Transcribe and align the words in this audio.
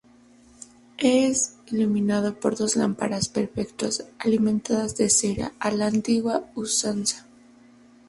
Es 0.97 1.57
iluminado 1.67 2.33
por 2.33 2.55
dos 2.57 2.75
lámparas 2.75 3.29
perpetuas 3.29 4.03
alimentadas 4.17 4.95
de 4.97 5.11
cera, 5.11 5.51
a 5.59 5.69
la 5.69 5.85
antigua 5.85 6.49
usanza. 6.55 7.27